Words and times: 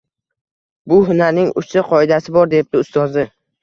Bu 0.93 0.97
hunarning 1.11 1.53
uchta 1.63 1.87
qoidasi 1.93 2.39
bor,-debdi 2.41 2.85
ustozi. 2.87 3.33